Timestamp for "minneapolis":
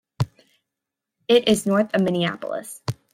2.01-2.81